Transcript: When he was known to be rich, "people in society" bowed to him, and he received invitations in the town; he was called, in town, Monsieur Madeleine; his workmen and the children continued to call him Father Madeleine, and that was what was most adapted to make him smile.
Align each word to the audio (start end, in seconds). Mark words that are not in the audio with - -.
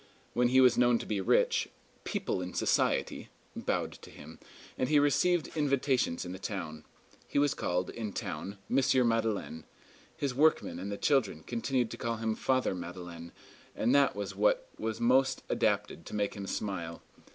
When 0.33 0.47
he 0.47 0.59
was 0.59 0.79
known 0.79 0.97
to 0.97 1.05
be 1.05 1.21
rich, 1.21 1.69
"people 2.05 2.41
in 2.41 2.55
society" 2.55 3.29
bowed 3.55 3.91
to 4.01 4.09
him, 4.09 4.39
and 4.75 4.89
he 4.89 4.97
received 4.97 5.49
invitations 5.55 6.25
in 6.25 6.31
the 6.31 6.39
town; 6.39 6.85
he 7.27 7.37
was 7.37 7.53
called, 7.53 7.91
in 7.91 8.11
town, 8.11 8.57
Monsieur 8.67 9.03
Madeleine; 9.03 9.63
his 10.17 10.33
workmen 10.33 10.79
and 10.79 10.91
the 10.91 10.97
children 10.97 11.43
continued 11.43 11.91
to 11.91 11.97
call 11.97 12.15
him 12.17 12.33
Father 12.33 12.73
Madeleine, 12.73 13.31
and 13.75 13.93
that 13.93 14.15
was 14.15 14.35
what 14.35 14.67
was 14.79 14.99
most 14.99 15.43
adapted 15.49 16.07
to 16.07 16.15
make 16.15 16.33
him 16.33 16.47
smile. 16.47 17.03